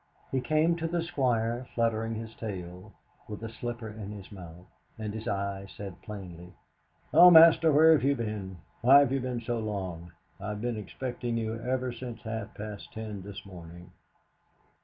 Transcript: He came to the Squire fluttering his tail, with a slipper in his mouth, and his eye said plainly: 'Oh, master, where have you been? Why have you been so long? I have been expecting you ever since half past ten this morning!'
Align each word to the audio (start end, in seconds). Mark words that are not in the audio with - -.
He 0.31 0.41
came 0.41 0.75
to 0.77 0.87
the 0.87 1.03
Squire 1.03 1.67
fluttering 1.75 2.15
his 2.15 2.33
tail, 2.33 2.91
with 3.27 3.43
a 3.43 3.49
slipper 3.49 3.87
in 3.87 4.09
his 4.09 4.31
mouth, 4.31 4.65
and 4.97 5.13
his 5.13 5.27
eye 5.27 5.67
said 5.77 6.01
plainly: 6.01 6.53
'Oh, 7.13 7.29
master, 7.29 7.71
where 7.71 7.91
have 7.91 8.03
you 8.03 8.15
been? 8.15 8.57
Why 8.81 8.97
have 9.01 9.11
you 9.11 9.19
been 9.19 9.41
so 9.41 9.59
long? 9.59 10.11
I 10.39 10.49
have 10.49 10.61
been 10.61 10.75
expecting 10.75 11.37
you 11.37 11.59
ever 11.59 11.91
since 11.93 12.19
half 12.23 12.55
past 12.55 12.91
ten 12.93 13.21
this 13.21 13.45
morning!' 13.45 13.91